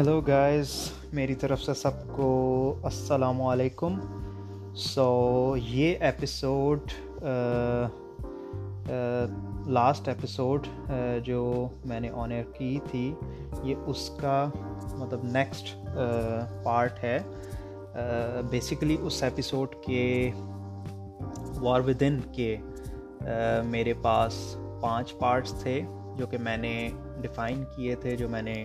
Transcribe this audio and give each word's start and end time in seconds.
Hello 0.00 0.20
guys 0.26 0.70
میری 1.12 1.34
طرف 1.34 1.62
سے 1.62 1.72
سب 1.74 2.06
کو 2.16 2.28
السلام 2.82 3.40
علیکم. 3.42 3.98
سو 4.74 5.56
یہ 5.58 5.94
ایپیسوڈ 6.00 6.92
لاسٹ 9.68 10.08
ایپیسوڈ 10.08 10.66
جو 11.24 11.42
میں 11.84 11.98
نے 12.00 12.10
آنر 12.22 12.42
کی 12.54 12.78
تھی، 12.90 13.12
یہ 13.62 13.74
اس 13.86 14.08
کا 14.20 14.48
مطلب 14.94 15.24
نیکسٹ 15.32 15.74
پارٹ 16.64 17.04
ہے. 17.04 17.18
بیسیکلی 18.50 18.96
اس 19.00 19.22
ایپیسوڈ 19.22 19.74
کے 19.86 20.30
وار 21.56 21.80
ود 21.86 22.02
ان 22.06 22.20
کے 22.34 22.56
میرے 23.66 23.94
پاس 24.02 24.56
پانچ 24.80 25.14
پارٹس 25.18 25.54
تھے 25.62 25.80
جو 26.16 26.26
کہ 26.26 26.38
میں 26.38 26.56
نے 26.56 26.88
ڈیفائن 27.20 27.62
کیے 27.76 27.94
تھے، 27.94 28.16
جو 28.16 28.28
میں 28.28 28.42
نے 28.42 28.64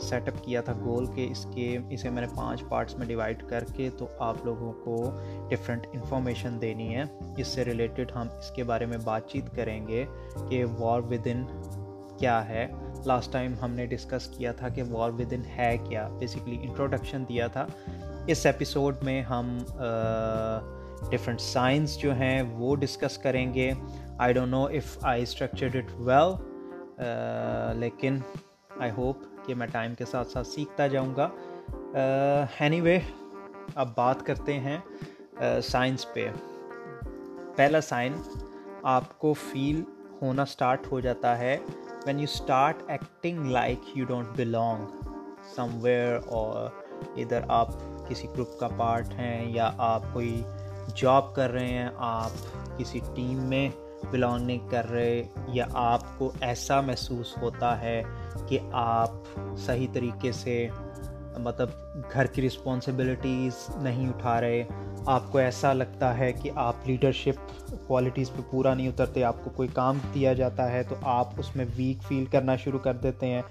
سیٹ 0.00 0.28
اپ 0.28 0.44
کیا 0.44 0.60
تھا 0.60 0.72
گول 0.84 1.06
کہ 1.06 1.28
اس 1.30 1.46
کے 1.54 1.78
اسے 1.90 2.10
میں 2.10 2.22
نے 2.22 2.28
پانچ 2.36 2.62
پارٹس 2.68 2.98
میں 2.98 3.06
ڈیوائڈ 3.06 3.42
کر 3.48 3.64
کے 3.74 3.90
تو 3.98 4.06
آپ 4.18 4.36
لوگوں 4.44 4.72
کو 4.72 5.10
ڈفرینٹ 5.50 5.86
انفارمیشن 5.92 6.60
دینی 6.60 6.96
ہے۔ 6.96 7.02
اس 7.36 7.46
سے 7.46 7.64
ریلیٹڈ 7.64 8.12
ہم 8.14 8.26
اس 8.38 8.50
کے 8.50 8.64
بارے 8.64 8.86
میں 8.86 8.98
بات 9.04 9.28
چیت 9.28 9.56
کریں 9.56 9.86
گے 9.88 10.04
کہ 10.48 10.64
وار 10.78 11.00
ود 11.00 11.26
ان 11.26 11.44
کیا 12.18 12.48
ہے۔ 12.48 12.66
لاسٹ 13.06 13.32
ٹائم 13.32 13.54
ہم 13.62 13.70
نے 13.70 13.86
ڈسکس 13.86 14.26
کیا 14.26 14.52
تھا 14.52 14.68
کہ 14.68 14.82
وار 14.82 15.10
ود 15.10 15.32
ان 15.32 15.42
ہے 15.58 15.76
کیا۔ 15.84 16.08
بیسکلی 16.18 16.58
انٹروڈکشن 16.62 17.24
دیا 17.28 17.46
تھا۔ 17.46 17.66
اس 18.26 18.46
ایپیسوڈ 18.46 18.94
میں 19.02 19.22
ہم 19.22 19.58
ڈفرینٹ 21.10 21.40
سائنس 21.40 21.98
جو 21.98 22.14
ہیں 22.14 22.42
وہ 22.42 22.76
ڈسکس 22.76 23.18
کریں 23.18 23.54
گے۔ 23.54 23.72
I 24.18 24.32
don't 24.32 24.50
know 24.50 24.64
if 24.64 24.98
I 25.02 25.22
structured 25.22 25.76
it 25.76 26.00
well 26.00 26.34
لیکن 27.80 28.18
آئی 28.80 28.90
ہوپ 28.96 29.16
کہ 29.46 29.54
میں 29.54 29.66
ٹائم 29.66 29.94
کے 29.94 30.04
ساتھ 30.04 30.28
ساتھ 30.28 30.46
سیکھتا 30.46 30.86
جاؤں 30.86 31.14
گا۔ 31.16 31.28
اینی 32.60 32.80
وے 32.80 32.98
اب 33.74 33.88
بات 33.94 34.26
کرتے 34.26 34.58
ہیں 34.58 34.78
سائنس 35.62 36.06
پہ۔ 36.14 36.28
پہلا 37.56 37.80
سائن 37.80 38.12
آپ 38.82 39.18
کو 39.18 39.32
فیل 39.32 39.82
ہونا 40.22 40.42
اسٹارٹ 40.42 40.86
ہو 40.90 41.00
جاتا 41.00 41.38
ہے۔ 41.38 41.56
When 42.06 42.18
you 42.18 42.26
start 42.32 42.82
acting 42.88 43.46
like 43.46 43.96
you 43.96 44.04
don't 44.04 44.28
belong 44.36 44.86
somewhere 45.82 46.18
اور 46.26 46.68
ادھر 47.16 47.40
آپ 47.48 47.68
کسی 48.08 48.28
گروپ 48.28 48.58
کا 48.58 48.68
پارٹ 48.76 49.08
ہیں 49.14 49.52
یا 49.52 49.70
آپ 49.78 50.02
کوئی 50.12 50.42
جاب 50.94 51.34
کر 51.34 51.50
رہے 51.50 51.68
ہیں، 51.68 51.88
آپ 51.96 52.30
کسی 52.78 53.00
ٹیم 53.14 53.38
میں 53.42 53.68
بلانگ 54.10 54.46
نہیں 54.46 54.68
کر 54.70 54.90
رہے 54.90 55.22
یا 55.48 55.66
آپ 55.72 56.02
کو 56.18 56.30
ایسا 56.40 56.80
محسوس 56.80 57.36
ہوتا 57.42 57.80
ہے 57.80 58.02
کہ 58.48 58.58
آپ 58.72 59.38
صحیح 59.58 59.86
طریقے 59.92 60.32
سے 60.32 60.66
مطلب 61.38 61.68
گھر 62.12 62.26
کی 62.26 62.42
رسپانسبلٹیز 62.42 63.54
نہیں 63.76 64.08
اٹھا 64.08 64.40
رہے، 64.40 64.62
آپ 65.06 65.22
کو 65.32 65.38
ایسا 65.38 65.72
لگتا 65.72 66.16
ہے 66.18 66.32
کہ 66.32 66.50
آپ 66.54 66.86
لیڈرشپ 66.86 67.62
کوالٹیز 67.86 68.30
پہ 68.30 68.42
پورا 68.50 68.74
نہیں 68.74 68.88
اترتے، 68.88 69.24
آپ 69.24 69.44
کو 69.44 69.50
کوئی 69.50 69.68
کام 69.72 69.98
دیا 70.14 70.32
جاتا 70.32 70.70
ہے 70.72 70.82
تو 70.82 70.94
آپ 71.02 71.28
اس 71.38 71.54
میں 71.56 71.64
ویک 71.76 72.02
فیل 72.02 72.24
کرنا 72.24 72.56
شروع 72.56 72.78
کر 72.78 72.96
دیتے 72.96 73.26
ہیں۔ 73.26 73.42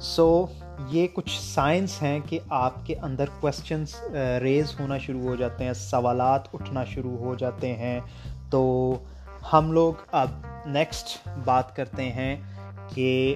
سو 0.00 0.46
یہ 0.90 1.06
کچھ 1.12 1.40
سائنس 1.42 2.00
ہیں 2.02 2.18
کہ 2.28 2.38
آپ 2.48 2.74
کے 2.86 2.94
اندر 3.02 3.24
کوشچنس 3.40 3.94
ریز 4.42 4.72
uh, 4.72 4.80
ہونا 4.80 4.98
شروع 4.98 5.22
ہو 5.22 5.34
جاتے 5.34 5.64
ہیں، 5.64 5.72
سوالات 5.72 6.54
اٹھنا 6.54 6.84
شروع 6.84 7.16
ہو 7.18 7.34
جاتے 7.34 7.74
ہیں۔ 7.76 8.00
تو 8.50 8.94
ہم 9.52 9.72
لوگ 9.72 9.94
اب 10.12 10.28
نیکسٹ 10.66 11.28
بات 11.44 11.76
کرتے 11.76 12.02
ہیں 12.02 12.36
کہ 12.94 13.34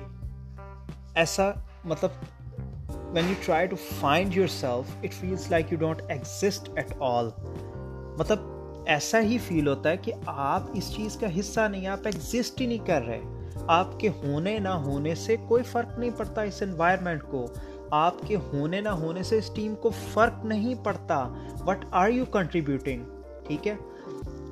ایسا 1.14 1.50
مطلب 1.84 2.10
when 2.94 3.28
you 3.28 3.34
try 3.46 3.66
to 3.66 3.76
find 4.00 4.36
yourself 4.46 4.96
it 5.02 5.14
feels 5.14 5.50
like 5.50 5.72
you 5.72 5.78
don't 5.78 6.02
exist 6.08 6.70
at 6.76 6.92
all 7.00 7.28
مطلب 8.18 8.38
ایسا 8.86 9.20
ہی 9.20 9.38
فیل 9.38 9.68
ہوتا 9.68 9.90
ہے 9.90 9.96
کہ 9.96 10.12
آپ 10.26 10.62
اس 10.74 10.96
چیز 10.96 11.16
کا 11.16 11.40
حصہ 11.40 11.60
نہیں، 11.60 11.86
آپ 11.86 11.98
ایگزسٹ 12.04 12.60
ہی 12.60 12.66
نہیں 12.66 12.86
کر 12.86 13.02
رہے۔ 13.02 13.20
آپ 13.66 14.00
کے 14.00 14.08
ہونے 14.08 14.58
نہ 14.58 14.68
ہونے 14.68 15.14
سے 15.14 15.36
کوئی 15.48 15.62
فرق 15.62 15.98
نہیں 15.98 16.10
پڑتا 16.16 16.42
اس 16.42 16.62
انوائرمنٹ 16.62 17.22
کو۔ 17.22 17.46
آپ 17.90 18.14
کے 18.26 18.36
ہونے 18.36 18.80
نہ 18.80 18.88
ہونے 18.88 19.22
سے 19.22 19.38
اس 19.38 19.50
ٹیم 19.54 19.74
کو 19.74 19.90
فرق 20.12 20.44
نہیں 20.44 20.74
پڑتا۔ 20.74 21.28
وٹ 21.66 21.84
آر 21.90 22.08
یو 22.08 22.24
کنٹریبیوٹنگ 22.24 23.04
ٹھیک 23.46 23.68
ہے؟ 23.68 23.74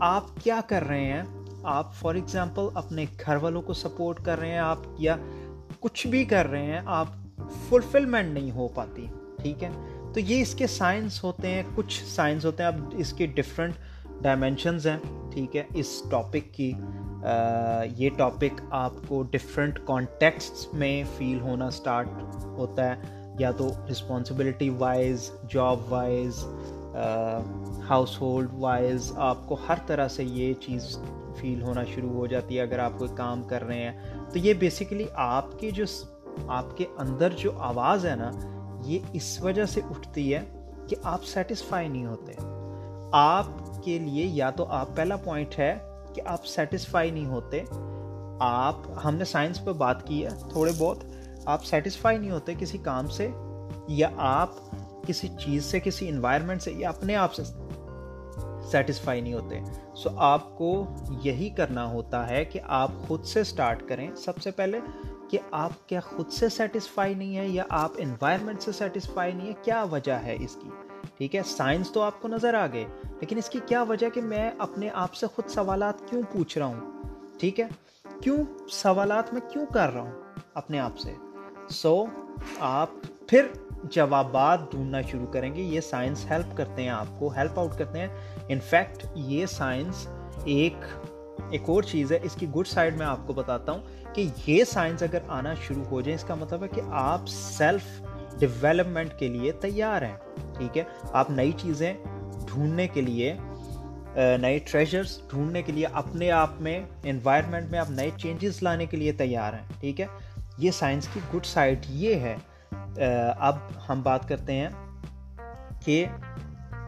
آپ 0.01 0.25
کیا 0.43 0.61
کر 0.67 0.85
رہے 0.85 1.05
ہیں؟ 1.05 1.23
آپ 1.65 1.95
فار 1.95 2.15
ایگزامپل 2.15 2.69
اپنے 2.75 3.05
گھر 3.27 3.37
والوں 3.37 3.63
کو 3.63 3.73
سپورٹ 3.75 4.25
کر 4.25 4.39
رہے 4.39 4.51
ہیں 4.51 4.59
آپ 4.59 4.79
یا 4.99 5.17
کچھ 5.81 6.07
بھی 6.07 6.25
کر 6.25 6.47
رہے 6.47 6.65
ہیں، 6.65 6.81
آپ 6.85 7.09
فلفلمنٹ 7.69 8.33
نہیں 8.35 8.51
ہو 8.51 8.69
پاتی، 8.75 9.07
ٹھیک 9.43 9.65
ہے؟ 9.65 9.71
تو 10.15 10.21
یہ 10.21 10.41
اس 10.43 10.55
کے 10.55 10.67
سائنس 10.67 11.23
ہوتے 11.25 11.49
ہیں، 11.49 11.63
کچھ 11.75 12.03
سائنس 12.07 12.45
ہوتے 12.45 12.63
ہیں، 12.63 12.71
اب 12.71 12.95
اس 12.99 13.13
کے 13.13 13.27
ڈفرینٹ 13.27 13.75
ڈائمینشنز 14.23 14.87
ہیں، 14.87 14.99
ٹھیک 15.33 15.57
ہے؟ 15.57 15.63
اس 15.75 16.03
ٹاپک 16.11 16.55
کی 16.55 16.73
یہ 17.97 18.11
ٹاپک 18.17 18.61
آپ 18.71 18.93
کو 19.09 19.23
ڈفرینٹ 19.31 19.79
کانٹیکسٹ 19.87 20.75
میں 20.75 21.03
فیل 21.17 21.41
ہونا 21.41 21.67
اسٹارٹ 21.67 22.09
ہوتا 22.59 22.89
ہے، 22.89 23.17
یا 23.39 23.51
تو 23.51 23.69
responsibility 23.91 24.69
wise 24.79 25.31
job 25.51 25.93
wise 25.93 26.45
household 28.21 28.51
wise 28.53 29.13
آپ 29.17 29.37
کو 29.47 29.57
ہر 29.69 29.75
طرح 29.87 30.09
سے 30.09 30.25
یہ 30.25 30.55
چیز 30.55 30.99
فیل 31.37 31.63
ہونا 31.63 31.85
شروع 31.85 32.11
ہو 32.11 32.27
جاتی 32.27 32.57
ہے 32.57 32.63
اگر 32.63 32.79
آپ 32.79 32.93
کوئی 32.99 33.11
کام 33.17 33.43
کر 33.43 33.65
رہے 33.65 33.81
ہیں۔ 33.81 34.01
تو 34.33 34.39
یہ 34.39 34.55
بیسیکلی 34.55 35.05
آپ 35.15 35.59
کی 35.59 35.71
جو 35.71 35.85
آپ 36.49 36.77
کے 36.77 36.87
اندر 36.99 37.29
جو 37.37 37.53
آواز 37.59 38.07
ہے 38.07 38.17
نا، 38.17 38.31
یہ 38.85 38.99
اس 39.13 39.41
وجہ 39.41 39.65
سے 39.65 39.81
اٹھتی 39.91 40.35
ہے 40.35 40.41
کہ 40.89 40.97
آپ 41.03 41.25
سیٹسفائی 41.25 41.89
نہیں 41.89 42.07
ہوتے۔ 42.07 42.33
آپ 43.13 43.47
کے 43.85 43.99
لیے 43.99 44.27
یا 44.27 44.51
تو 44.51 44.65
آپ، 44.65 44.89
پہلا 44.95 45.17
پوائنٹ 45.17 45.59
ہے 45.59 45.79
کہ 46.15 46.23
آپ 46.27 46.47
سیٹسفائی 46.47 47.11
نہیں 47.11 47.27
ہوتے۔ 47.27 47.63
آپ، 48.41 48.77
ہم 49.05 49.15
نے 49.15 49.25
سائنس 49.25 49.65
پہ 49.65 49.73
بات 49.73 50.07
کی 50.07 50.25
ہے 50.25 50.31
تھوڑے 50.51 50.73
بہت۔ 50.79 50.99
آپ 51.45 51.65
سیٹسفائی 51.65 52.19
نہیں 52.19 52.31
ہوتے 52.31 52.55
کسی 52.59 52.79
کام 52.79 53.07
سے 53.07 53.29
یا 53.89 54.09
آپ 54.17 54.51
کسی 55.07 55.29
چیز 55.29 55.65
سے، 55.65 55.81
کسی 55.81 56.09
انوائرمنٹ 56.09 56.63
سے 56.63 56.73
یا 56.73 56.89
اپنے 56.89 57.17
آپ 57.17 57.35
سے۔ 57.35 57.68
سیٹسفائی 58.71 59.21
نہیں 59.21 59.35
ہوتے۔ 59.35 59.61
سو 59.95 60.11
آپ 60.17 60.59
کو 60.59 60.87
یہی 61.25 61.49
کرنا 61.51 61.91
ہوتا 61.91 62.29
ہے 62.31 62.45
کہ 62.45 62.61
آپ 62.65 62.91
خود 63.07 63.25
سے 63.25 63.41
اسٹارٹ 63.41 63.89
کریں۔ 63.89 64.15
سب 64.17 64.39
سے 64.43 64.51
پہلے 64.51 64.81
کہ 65.31 65.39
آپ 65.51 65.89
کیا 65.89 66.01
خود 66.01 66.31
سے 66.31 66.49
سیٹسفائی 66.49 67.15
نہیں 67.15 67.37
ہے 67.37 67.49
یا 67.49 67.65
آپ 67.69 67.93
انوائرمنٹ 67.97 68.63
سے 68.63 68.73
سیٹسفائی 68.73 69.33
نہیں 69.33 69.49
ہے 69.49 69.53
کیا 69.63 69.85
وجہ 69.91 70.13
ہے 70.13 70.37
اس 70.41 70.57
کی؟ 70.63 70.69
ٹھیک 71.17 71.37
ہے 71.37 71.43
سائنس 71.47 71.91
تو 71.91 72.03
آپ 72.03 72.21
کو 72.23 72.29
نظر 72.29 72.55
آ 72.55 72.67
گئے، 72.67 72.85
لیکن 73.21 73.39
اس 73.39 73.49
کی 73.51 73.59
کیا 73.67 73.83
وجہ 73.83 74.09
کہ 74.15 74.21
میں 74.23 74.51
اپنے 74.59 74.89
آپ 74.95 75.15
سے 75.15 75.27
خود 75.27 75.49
سوالات 75.49 76.09
کیوں 76.11 76.23
پوچھ 76.33 76.59
رہا 76.59 76.67
ہوں؟ 76.67 76.81
ٹھیک 77.41 77.61
ہے، 77.61 77.69
کیوں 78.23 78.37
سوالات 78.71 79.33
میں 79.33 79.41
کیوں 79.51 79.67
کر 79.67 79.93
رہا 79.93 80.01
ہوں 80.01 80.13
اپنے 80.55 80.81
آپ 80.81 80.99
سے؟ 80.99 81.15
سو 81.71 82.05
آپ 82.61 82.91
پھر 83.27 83.47
جوابات 83.85 84.71
ڈھونڈنا 84.71 85.01
شروع 85.01 85.27
کریں 85.27 85.55
گے، 85.55 85.63
یہ 85.63 85.81
سائنس 85.81 86.25
ہیلپ 86.31 86.57
کرتے 86.57 86.83
ہیں 86.83 86.89
آپ 86.89 87.19
کو 87.19 87.29
ہیلپ 87.29 87.59
آؤٹ 87.59 87.77
کرتے 87.79 87.99
ہیں۔ 87.99 88.09
انفیکٹ 88.49 89.05
یہ 89.15 89.47
سائنس 89.47 90.07
ایک 90.45 90.85
ایک 91.51 91.69
اور 91.71 91.83
چیز 91.83 92.13
ہے، 92.13 92.19
اس 92.23 92.35
کی 92.35 92.47
گڈ 92.57 92.67
سائڈ 92.67 92.97
میں 92.99 93.07
آپ 93.07 93.27
کو 93.27 93.33
بتاتا 93.33 93.73
ہوں 93.73 94.15
کہ 94.15 94.27
یہ 94.47 94.65
سائنس 94.65 95.03
اگر 95.03 95.19
آنا 95.29 95.55
شروع 95.67 95.85
ہو 95.85 96.01
جائے، 96.01 96.15
اس 96.15 96.25
کا 96.25 96.35
مطلب 96.35 96.63
ہے 96.63 96.69
کہ 96.69 96.81
آپ 96.91 97.29
سیلف 97.29 98.01
ڈیولپمنٹ 98.39 99.19
کے 99.19 99.29
لیے 99.29 99.53
تیار 99.61 100.03
ہیں، 100.03 100.17
ٹھیک 100.59 100.79
ہے؟ 100.79 100.83
آپ 101.13 101.31
نئی 101.31 101.53
چیزیں 101.59 101.93
ڈھونڈنے 102.47 102.89
کے 102.89 103.01
لیے 103.01 103.35
نئے 104.17 104.59
ٹریجرس 104.67 105.19
ڈھونڈنے 105.31 105.63
کے 105.63 105.73
لیے، 105.73 105.87
اپنے 105.93 106.31
آپ 106.31 106.61
میں 106.61 106.79
انوائرمنٹ 107.05 107.71
میں 107.71 107.79
آپ 107.79 107.91
نئے 107.91 108.11
چینجز 108.17 108.63
لانے 108.63 108.87
کے 108.87 108.97
لیے 108.97 109.13
تیار 109.13 109.53
ہیں، 109.53 109.67
ٹھیک 109.81 110.01
ہے؟ 110.01 110.07
یہ 110.59 110.71
سائنس 110.71 111.09
کی 111.15 111.21
گڈ 111.35 111.47
سائڈ 111.47 111.87
یہ 111.89 112.15
ہے۔ 112.15 112.37
اب 113.39 113.57
ہم 113.89 114.03
بات 114.03 114.29
کرتے 114.29 114.53
ہیں 114.53 114.69
کہ 115.85 116.05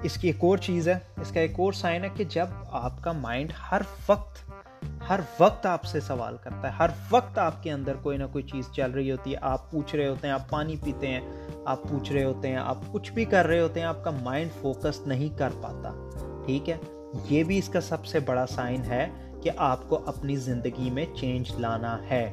اس 0.02 0.14
کی 0.14 0.28
ایک 0.28 0.44
اور 0.44 0.58
چیز 0.58 0.88
ہے، 0.88 0.98
اس 1.20 1.30
کا 1.32 1.40
ایک 1.40 1.60
اور 1.60 1.72
سائن 1.72 2.04
ہے 2.04 2.08
کہ 2.16 2.24
جب 2.24 2.46
آپ 2.70 3.02
کا 3.02 3.12
مائنڈ 3.12 3.52
ہر 3.72 3.82
وقت 4.08 4.38
ہر 5.08 5.20
وقت 5.38 5.66
آپ 5.66 5.84
سے 5.84 6.00
سوال 6.00 6.36
کرتا 6.36 6.68
ہے، 6.68 6.72
ہر 6.78 6.90
وقت 7.10 7.38
آپ 7.38 7.62
کے 7.62 7.72
اندر 7.72 7.96
کوئی 8.02 8.18
نہ 8.18 8.24
کوئی 8.32 8.44
چیز 8.44 8.70
چل 8.72 8.90
رہی 8.90 9.10
ہوتی 9.10 9.32
ہے، 9.32 9.38
آپ 9.42 9.70
پوچھ 9.70 9.94
رہے 9.96 10.06
ہوتے 10.08 10.26
ہیں، 10.26 10.34
آپ 10.34 10.48
پانی 10.50 10.76
پیتے 10.84 11.06
ہیں، 11.06 11.20
آپ 11.64 11.82
پوچھ 11.82 12.12
رہے 12.12 12.24
ہوتے 12.24 12.48
ہیں، 12.48 12.56
آپ 12.56 12.78
کچھ 12.92 13.12
بھی 13.12 13.24
کر 13.24 13.46
رہے 13.46 13.60
ہوتے 13.60 13.80
ہیں، 13.80 13.86
آپ 13.86 14.04
کا 14.04 14.10
مائنڈ 14.10 14.50
فوکس 14.60 15.00
نہیں 15.06 15.38
کر 15.38 15.50
پاتا، 15.62 15.92
ٹھیک 16.46 16.70
ہے؟ 16.70 16.76
یہ 17.30 17.44
بھی 17.44 17.58
اس 17.58 17.68
کا 17.68 17.80
سب 17.80 18.06
سے 18.06 18.20
بڑا 18.20 18.46
سائن 18.46 18.84
ہے 18.84 19.06
کہ 19.42 19.50
آپ 19.56 19.88
کو 19.88 20.02
اپنی 20.06 20.36
زندگی 20.36 20.90
میں 20.90 21.06
چینج 21.16 21.50
لانا 21.58 21.96
ہے، 22.10 22.24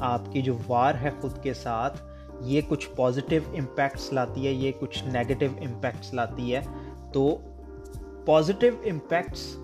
آپ 0.00 0.32
کی 0.32 0.42
جو 0.42 0.56
وار 0.66 0.94
ہے 1.02 1.10
خود 1.20 1.42
کے 1.42 1.54
ساتھ 1.54 2.02
یہ 2.44 2.60
کچھ 2.68 2.90
پازیٹیو 2.96 3.42
امپیکٹس 3.58 4.12
لاتی 4.12 4.46
ہے، 4.46 4.52
یہ 4.52 4.72
کچھ 4.80 5.04
نیگیٹو 5.04 5.46
امپیکٹس 5.60 6.14
لاتی 6.14 6.54
ہے۔ 6.54 6.60
تو 7.12 7.38
پازیٹیو 8.26 8.72
امپیکٹس 8.84 9.56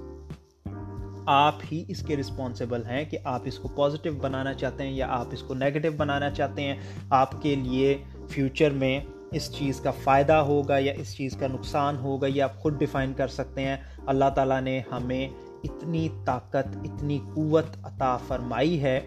آپ 1.26 1.54
ہی 1.72 1.84
اس 1.88 2.02
کے 2.02 2.16
رسپانسیبل 2.16 2.84
ہیں 2.84 3.04
کہ 3.04 3.18
آپ 3.24 3.40
اس 3.44 3.58
کو 3.58 3.68
پازیٹیو 3.68 4.12
بنانا 4.12 4.54
چاہتے 4.54 4.82
ہیں 4.82 4.92
یا 4.92 5.06
آپ 5.10 5.26
اس 5.30 5.42
کو 5.42 5.54
نیگیٹو 5.54 5.88
بنانا 5.96 6.30
چاہتے 6.30 6.62
ہیں۔ 6.62 6.76
آپ 7.10 7.42
کے 7.42 7.54
لیے 7.54 8.02
فیوچر 8.28 8.70
میں 8.70 9.00
اس 9.32 9.52
چیز 9.52 9.80
کا 9.80 9.90
فائدہ 9.90 10.32
ہوگا 10.32 10.78
یا 10.78 10.92
اس 10.92 11.16
چیز 11.16 11.36
کا 11.36 11.46
نقصان 11.46 11.96
ہوگا، 11.96 12.26
یہ 12.26 12.42
آپ 12.42 12.56
خود 12.56 12.78
ڈیفائن 12.78 13.12
کر 13.12 13.28
سکتے 13.28 13.62
ہیں۔ 13.62 13.76
اللہ 14.06 14.30
تعالیٰ 14.34 14.60
نے 14.60 14.80
ہمیں 14.92 15.28
اتنی 15.64 16.08
طاقت، 16.24 16.76
اتنی 16.84 17.18
قوت 17.34 17.76
عطا 17.82 18.16
فرمائی 18.16 18.82
ہے 18.82 19.00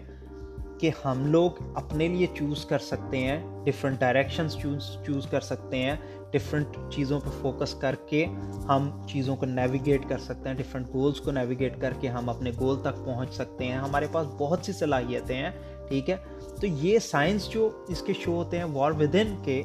کہ 0.82 0.90
ہم 1.04 1.26
لوگ 1.26 1.50
اپنے 1.74 2.08
لیے 2.08 2.26
چوز 2.34 2.64
کر 2.64 2.78
سکتے 2.78 3.18
ہیں 3.18 3.64
ڈفرینٹ 3.64 4.00
ڈائریکشنس 4.00 4.56
چوز 4.62 4.96
چوز 5.06 5.26
کر 5.26 5.40
سکتے 5.40 5.76
ہیں 5.76 5.96
ڈفرینٹ 6.30 6.76
چیزوں 6.90 7.20
پہ 7.20 7.28
فوکس 7.42 7.74
کر 7.74 7.94
کے 8.06 8.26
ہم 8.68 9.06
چیزوں 9.08 9.36
کو 9.36 9.46
نیویگیٹ 9.46 10.08
کر 10.08 10.18
سکتے 10.18 10.48
ہیں 10.48 10.56
ڈفرینٹ 10.56 10.94
گولز 10.94 11.20
کو 11.20 11.30
نیویگیٹ 11.30 11.80
کر 11.80 11.92
کے 12.00 12.08
ہم 12.08 12.28
اپنے 12.28 12.50
گول 12.60 12.80
تک 12.80 13.04
پہنچ 13.04 13.34
سکتے 13.34 13.64
ہیں۔ 13.64 13.78
ہمارے 13.78 14.06
پاس 14.12 14.26
بہت 14.38 14.58
سی 14.62 14.72
صلاحیتیں 14.72 15.36
ہیں، 15.36 15.50
ٹھیک 15.88 16.10
ہے؟ 16.10 16.16
تو 16.60 16.66
یہ 16.66 16.98
سائنس 16.98 17.50
جو 17.50 17.84
اس 17.88 18.02
کے 18.02 18.12
شو 18.12 18.34
ہوتے 18.34 18.58
ہیں 18.58 18.64
وار 18.64 18.92
ود 18.92 19.14
ان 19.14 19.36
کے، 19.44 19.62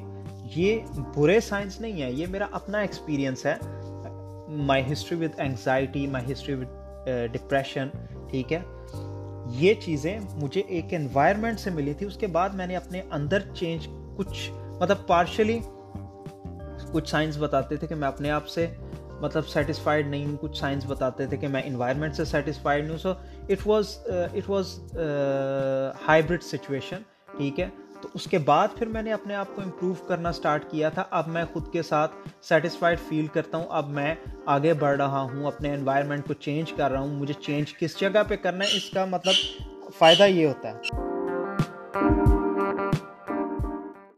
یہ 0.55 0.79
برے 1.15 1.39
سائنس 1.39 1.81
نہیں 1.81 2.01
ہے 2.01 2.11
یہ 2.11 2.27
میرا 2.27 2.47
اپنا 2.51 2.79
ایکسپیرینس 2.79 3.45
ہے۔ 3.45 3.55
My 4.47 4.91
history 4.91 5.25
with 5.25 5.39
anxiety 5.39 6.07
my 6.07 6.31
history 6.31 6.55
with 6.55 6.67
depression 7.31 7.87
ٹھیک 8.29 8.53
ہے؟ 8.53 8.59
یہ 9.49 9.73
چیزیں 9.73 10.19
مجھے 10.33 10.61
ایک 10.67 10.93
انوائرمنٹ 10.93 11.59
سے 11.59 11.69
ملی 11.69 11.93
تھی، 11.93 12.05
اس 12.05 12.17
کے 12.17 12.27
بعد 12.27 12.49
میں 12.49 12.67
نے 12.67 12.75
اپنے 12.75 13.01
اندر 13.11 13.39
چینج 13.53 13.87
کچھ 14.17 14.51
مطلب 14.81 14.97
پارشلی 15.07 15.59
کچھ 16.91 17.09
سائنس 17.09 17.37
بتاتے 17.37 17.75
تھے 17.75 17.87
کہ 17.87 17.95
میں 17.95 18.07
اپنے 18.07 18.31
آپ 18.31 18.47
سے 18.47 18.67
مطلب 19.21 19.47
سیٹسفائڈ 19.47 20.07
نہیں 20.07 20.25
ہوں 20.25 20.37
کچھ 20.41 20.57
سائنس 20.57 20.85
بتاتے 20.87 21.25
تھے 21.25 21.37
کہ 21.37 21.47
میں 21.47 21.61
انوائرمنٹ 21.65 22.15
سے 22.15 22.25
سیٹسفائڈ 22.25 22.81
نہیں 22.81 22.91
ہوں۔ 22.91 22.97
So 22.97 23.11
it 23.49 23.67
was 23.67 23.97
it 24.07 24.49
was 24.49 24.79
hybrid 26.07 26.43
situation 26.43 27.01
ٹھیک 27.37 27.59
ہے؟ 27.59 27.69
تو 28.01 28.07
اس 28.13 28.23
کے 28.23 28.37
بعد 28.37 28.67
پھر 28.75 28.87
میں 28.87 29.01
نے 29.01 29.13
اپنے 29.13 29.35
آپ 29.35 29.47
کو 29.55 29.61
امپروو 29.61 29.93
کرنا 29.93 30.29
اسٹارٹ 30.29 30.71
کیا 30.71 30.89
تھا۔ 30.89 31.03
اب 31.09 31.27
میں 31.27 31.45
خود 31.53 31.73
کے 31.73 31.81
ساتھ 31.81 32.11
سیٹسفائڈ 32.41 32.99
فیل 33.09 33.27
کرتا 33.27 33.57
ہوں۔ 33.57 33.65
اب 33.69 33.89
میں 33.89 34.15
آگے 34.45 34.73
بڑھ 34.73 34.97
رہا 34.97 35.21
ہوں، 35.21 35.47
اپنے 35.47 35.73
انوائرمنٹ 35.73 36.27
کو 36.27 36.33
چینج 36.33 36.73
کر 36.73 36.91
رہا 36.91 36.99
ہوں۔ 36.99 37.13
مجھے 37.13 37.33
چینج 37.33 37.73
کس 37.73 37.99
جگہ 37.99 38.23
پہ 38.27 38.35
کرنا 38.35 38.65
ہے، 38.65 38.77
اس 38.77 38.89
کا 38.89 39.05
مطلب 39.05 39.33
فائدہ 39.97 40.23
یہ 40.23 40.47
ہوتا 40.47 40.69
ہے۔ 40.69 42.26